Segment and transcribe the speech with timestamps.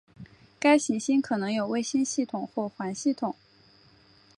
[0.59, 3.35] 该行星可能有卫星系统或环系统。